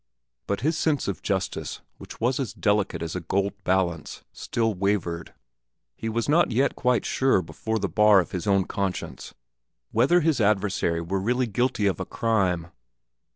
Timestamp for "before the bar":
7.43-8.17